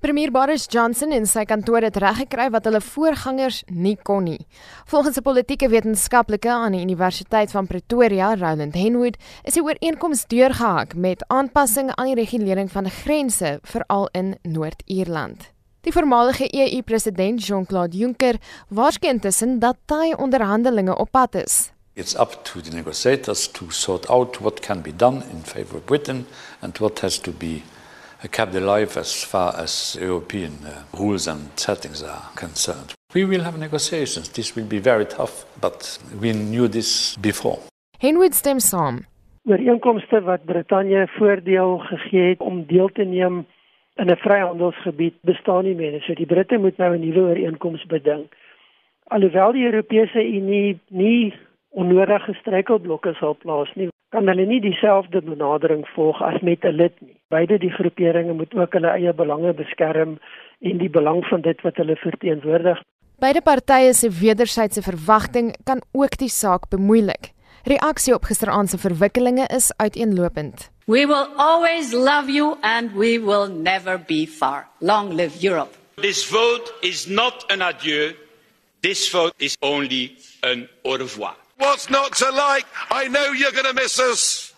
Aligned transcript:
Premier 0.00 0.30
Boris 0.30 0.66
Johnson 0.68 1.08
en 1.16 1.24
sy 1.24 1.46
kantoor 1.48 1.80
het 1.86 1.96
reggekry 1.96 2.50
wat 2.52 2.66
hulle 2.68 2.82
voorgangers 2.84 3.62
nie 3.72 3.94
kon 4.04 4.26
nie. 4.28 4.46
Volgens 4.92 5.16
'n 5.16 5.22
politieke 5.22 5.68
wetenskaplike 5.68 6.50
aan 6.50 6.72
die 6.72 6.82
Universiteit 6.82 7.50
van 7.50 7.66
Pretoria, 7.66 8.34
Roland 8.34 8.74
Henwood, 8.74 9.16
is 9.44 9.54
die 9.54 9.62
ooreenkoms 9.62 10.26
deurgehak 10.26 10.94
met 10.94 11.24
aanpassings 11.28 11.94
aan 11.94 12.06
die 12.06 12.14
regulering 12.14 12.70
van 12.70 12.90
grense 12.90 13.58
veral 13.62 14.08
in 14.12 14.38
Noord-Ierland. 14.42 15.50
Die 15.80 15.92
voormalige 15.92 16.54
EU-president 16.54 17.46
Jean-Claude 17.46 17.96
Juncker 17.96 18.36
waarskynlik 18.68 19.14
intussen 19.14 19.58
dat 19.58 19.76
daai 19.86 20.14
onderhandelinge 20.14 20.96
op 20.96 21.10
pad 21.10 21.34
is. 21.34 21.70
It's 21.94 22.14
up 22.14 22.40
to 22.42 22.60
the 22.60 22.70
negotiators 22.70 23.48
to 23.48 23.70
sort 23.70 24.08
out 24.08 24.38
what 24.38 24.60
can 24.60 24.82
be 24.82 24.96
done 24.96 25.22
in 25.30 25.42
favor 25.42 25.76
of 25.76 25.84
Britain 25.84 26.26
and 26.60 26.78
what 26.78 27.00
has 27.00 27.18
to 27.18 27.32
be 27.32 27.62
kept 28.28 28.54
alive 28.54 28.96
as 28.96 29.24
far 29.24 29.54
as 29.56 29.96
European 30.00 30.52
uh, 30.64 30.98
rules 30.98 31.26
and 31.28 31.40
settings 31.54 32.02
are 32.02 32.22
concerned. 32.34 32.94
We 33.14 33.24
will 33.24 33.42
have 33.42 33.58
negotiations. 33.58 34.28
This 34.28 34.54
will 34.54 34.66
be 34.66 34.78
very 34.78 35.06
tough, 35.06 35.44
but 35.60 35.98
we 36.20 36.32
knew 36.32 36.68
this 36.68 37.16
before. 37.20 37.58
Henwood 37.98 38.34
stem 38.34 38.60
saam. 38.60 39.04
Ooreenkomste 39.44 40.20
wat 40.22 40.44
Brittanje 40.44 41.08
voordeel 41.08 41.78
gegee 41.78 42.28
het 42.28 42.40
om 42.40 42.64
deel 42.66 42.88
te 42.88 43.04
neem 43.04 43.46
in 43.94 44.10
'n 44.10 44.16
vryhandelsgebied 44.16 45.14
bestaan 45.20 45.64
nie 45.64 45.74
meer. 45.74 46.02
So 46.02 46.14
die 46.14 46.26
Britte 46.26 46.58
moet 46.58 46.76
nou 46.76 46.94
'n 46.94 47.00
nuwe 47.00 47.20
ooreenkoms 47.28 47.86
beding. 47.86 48.28
Alhoewel 49.04 49.52
die 49.52 49.64
Europese 49.64 50.18
Unie 50.18 50.78
nie 50.88 51.34
onnodige 51.68 52.34
struikelblokke 52.34 53.14
sal 53.14 53.34
plaas 53.34 53.74
nie, 53.74 53.88
kan 54.14 54.28
hulle 54.30 54.46
nie 54.46 54.60
dieselfde 54.60 55.22
benadering 55.22 55.84
volg 55.94 56.22
as 56.22 56.40
met 56.42 56.64
'n 56.64 56.76
lid 56.76 57.00
nie. 57.00 57.16
Beide 57.28 57.58
die 57.58 57.70
groeperinge 57.70 58.32
moet 58.32 58.54
ook 58.54 58.72
hulle 58.72 58.90
eie 58.90 59.12
belange 59.12 59.52
beskerm 59.54 60.18
en 60.60 60.78
die 60.78 60.90
belang 60.90 61.24
van 61.24 61.40
dit 61.40 61.62
wat 61.62 61.76
hulle 61.76 61.96
verteenwoordig. 61.96 62.82
Beide 63.18 63.40
partye 63.40 63.94
se 63.94 64.10
wederwysige 64.10 64.82
verwagting 64.82 65.56
kan 65.64 65.80
ook 65.92 66.18
die 66.18 66.28
saak 66.28 66.68
bemoeilik. 66.68 67.32
Reaksie 67.64 68.14
op 68.14 68.24
gisteraand 68.24 68.70
se 68.70 68.78
verwikkelinge 68.78 69.46
is 69.46 69.72
uiteenlopend. 69.76 70.70
We 70.86 71.06
will 71.06 71.26
always 71.36 71.92
love 71.92 72.30
you 72.30 72.56
and 72.60 72.92
we 72.92 73.20
will 73.20 73.48
never 73.48 73.98
be 74.06 74.26
far. 74.26 74.68
Long 74.78 75.12
live 75.12 75.48
Europe. 75.48 75.74
This 75.94 76.24
vote 76.30 76.72
is 76.80 77.06
not 77.06 77.44
an 77.48 77.62
adieu. 77.62 78.14
This 78.80 79.10
vote 79.10 79.34
is 79.36 79.56
only 79.60 80.16
an 80.40 80.68
au 80.82 80.96
revoir. 80.96 81.45
What's 81.58 81.88
not 81.90 82.14
to 82.16 82.30
like? 82.30 82.66
I 82.90 83.08
know 83.08 83.32
you're 83.32 83.52
going 83.52 83.64
to 83.64 83.74
miss 83.74 83.98
us. 83.98 84.54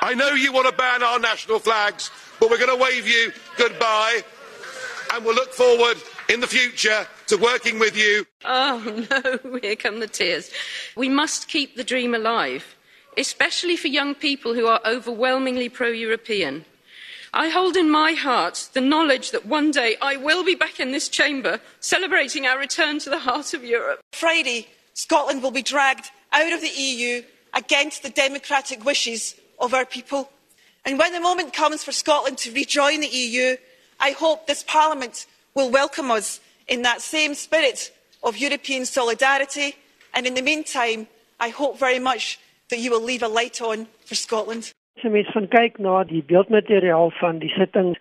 I 0.00 0.14
know 0.14 0.30
you 0.30 0.52
want 0.52 0.68
to 0.68 0.74
ban 0.74 1.02
our 1.02 1.18
national 1.18 1.58
flags, 1.58 2.10
but 2.38 2.50
we're 2.50 2.58
going 2.58 2.76
to 2.76 2.82
wave 2.82 3.06
you 3.06 3.32
goodbye 3.56 4.22
and 5.12 5.24
we'll 5.24 5.34
look 5.34 5.52
forward 5.52 5.96
in 6.28 6.40
the 6.40 6.46
future 6.46 7.06
to 7.26 7.36
working 7.36 7.78
with 7.78 7.96
you. 7.96 8.24
Oh 8.44 9.06
no, 9.44 9.58
here 9.60 9.76
come 9.76 10.00
the 10.00 10.06
tears. 10.06 10.50
We 10.96 11.08
must 11.08 11.48
keep 11.48 11.76
the 11.76 11.84
dream 11.84 12.14
alive, 12.14 12.76
especially 13.18 13.76
for 13.76 13.88
young 13.88 14.14
people 14.14 14.54
who 14.54 14.66
are 14.66 14.80
overwhelmingly 14.86 15.68
pro 15.68 15.88
European. 15.88 16.64
I 17.32 17.48
hold 17.48 17.76
in 17.76 17.90
my 17.90 18.12
heart 18.12 18.70
the 18.72 18.80
knowledge 18.80 19.30
that 19.30 19.46
one 19.46 19.70
day 19.70 19.96
I 20.02 20.16
will 20.16 20.44
be 20.44 20.54
back 20.54 20.80
in 20.80 20.90
this 20.90 21.08
chamber 21.08 21.60
celebrating 21.78 22.46
our 22.46 22.58
return 22.58 22.98
to 23.00 23.10
the 23.10 23.20
heart 23.20 23.54
of 23.54 23.64
Europe. 23.64 24.00
Friday, 24.12 24.68
Scotland 24.94 25.42
will 25.42 25.52
be 25.52 25.62
dragged 25.62 26.10
out 26.32 26.52
of 26.52 26.60
the 26.60 26.68
EU 26.68 27.22
against 27.54 28.02
the 28.02 28.10
democratic 28.10 28.84
wishes 28.84 29.34
of 29.58 29.74
our 29.74 29.84
people. 29.84 30.30
And 30.84 30.98
when 30.98 31.12
the 31.12 31.20
moment 31.20 31.52
comes 31.52 31.84
for 31.84 31.92
Scotland 31.92 32.38
to 32.38 32.52
rejoin 32.52 33.00
the 33.00 33.08
EU, 33.08 33.56
I 33.98 34.12
hope 34.12 34.46
this 34.46 34.62
Parliament 34.62 35.26
will 35.54 35.70
welcome 35.70 36.10
us 36.10 36.40
in 36.68 36.82
that 36.82 37.02
same 37.02 37.34
spirit 37.34 37.92
of 38.22 38.36
European 38.38 38.86
solidarity. 38.86 39.76
And 40.14 40.26
in 40.26 40.34
the 40.34 40.42
meantime, 40.42 41.06
I 41.38 41.48
hope 41.50 41.78
very 41.78 41.98
much 41.98 42.38
that 42.70 42.78
you 42.78 42.90
will 42.90 43.02
leave 43.02 43.22
a 43.22 43.28
light 43.28 43.60
on 43.60 43.86
for 44.06 44.14
Scotland. 44.14 44.72
Die 45.02 45.08
die 47.40 47.52
sittings, 47.56 47.98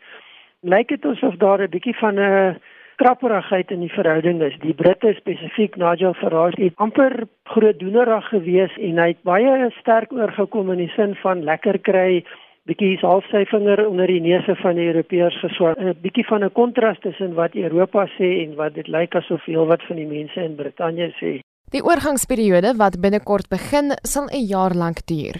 lyk 0.61 0.87
dit 0.87 1.05
asof 1.05 1.37
daar 1.39 1.61
'n 1.61 1.69
bietjie 1.69 1.95
van 1.95 2.19
'n 2.19 2.59
krapperigheid 2.99 3.71
in 3.71 3.79
die 3.85 3.93
verhouding 3.93 4.41
is. 4.43 4.57
Die 4.63 4.75
Britte 4.75 5.13
spesifiek 5.17 5.77
Nigel 5.79 6.13
Farage 6.19 6.59
het 6.61 6.75
amper 6.83 7.23
grootdoenerig 7.53 8.27
gewees 8.33 8.75
en 8.77 8.99
hy 8.99 9.07
het 9.13 9.23
baie 9.27 9.71
sterk 9.79 10.11
oorgekom 10.15 10.71
in 10.75 10.83
die 10.83 10.91
sin 10.97 11.15
van 11.23 11.45
lekker 11.47 11.79
kry 11.87 12.23
bietjie 12.69 12.99
half 13.01 13.25
sy 13.31 13.45
vinger 13.49 13.81
onder 13.87 14.11
die 14.11 14.21
neuse 14.21 14.53
van 14.61 14.77
die 14.77 14.89
Europeërs 14.91 15.39
geswaar. 15.41 15.79
'n 15.79 15.95
Bietjie 16.03 16.27
van 16.27 16.43
'n 16.43 16.51
kontras 16.51 16.99
tussen 16.99 17.33
wat 17.33 17.55
Europa 17.55 18.05
sê 18.17 18.29
en 18.43 18.55
wat 18.55 18.73
dit 18.73 18.87
lyk 18.87 19.15
asof 19.15 19.43
veel 19.43 19.65
wat 19.65 19.81
van 19.87 19.95
die 19.95 20.07
mense 20.07 20.39
in 20.43 20.55
Brittanje 20.55 21.09
sê. 21.21 21.39
Die 21.71 21.83
oorgangsperiode 21.83 22.73
wat 22.77 23.01
binnekort 23.01 23.49
begin, 23.49 23.95
sal 24.03 24.27
'n 24.27 24.45
jaar 24.45 24.73
lank 24.73 25.05
duur. 25.05 25.35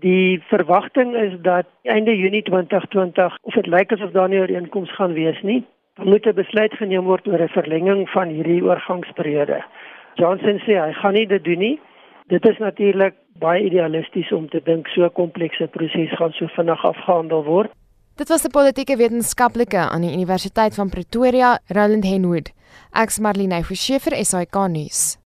Die 0.00 0.40
verwagting 0.48 1.14
is 1.14 1.34
dat 1.42 1.66
einde 1.82 2.16
Junie 2.16 2.42
2020 2.42 3.36
of 3.42 3.54
dit 3.54 3.66
lyk 3.66 3.92
asof 3.92 4.10
daar 4.10 4.28
nie 4.28 4.38
'n 4.38 4.40
ooreenkoms 4.40 4.94
gaan 4.94 5.12
wees 5.12 5.42
nie, 5.42 5.64
moet 6.04 6.26
'n 6.26 6.34
besluit 6.34 6.72
geneem 6.72 7.04
word 7.04 7.28
oor 7.28 7.42
'n 7.42 7.48
verlenging 7.48 8.08
van 8.08 8.28
hierdie 8.28 8.62
oorgangsperiode. 8.62 9.64
Johnson 10.14 10.58
sê 10.66 10.74
hy 10.78 10.92
gaan 10.92 11.14
nie 11.14 11.26
dit 11.26 11.44
doen 11.44 11.58
nie. 11.58 11.80
Dit 12.26 12.48
is 12.48 12.58
natuurlik 12.58 13.14
baie 13.38 13.64
idealisties 13.64 14.32
om 14.32 14.48
te 14.48 14.60
dink 14.64 14.88
so 14.88 15.04
'n 15.04 15.12
komplekse 15.12 15.66
proses 15.66 16.16
gaan 16.16 16.32
so 16.32 16.46
vinnig 16.46 16.84
afgehandel 16.84 17.44
word. 17.44 17.70
Dit 18.16 18.28
was 18.28 18.44
'n 18.44 18.50
politieke 18.50 18.96
wetenskaplike 18.96 19.78
aan 19.78 20.00
die 20.00 20.12
Universiteit 20.12 20.74
van 20.74 20.88
Pretoria, 20.88 21.58
Roland 21.66 22.04
Henwood. 22.04 22.52
Ek's 22.92 23.18
Marlene 23.18 23.64
Forsiefer, 23.64 24.24
SAK 24.24 24.68
nuus. 24.68 25.27